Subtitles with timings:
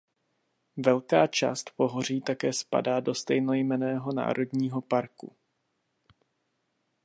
[0.77, 5.35] Velká část pohoří také spadá do stejnojmenného národního parku.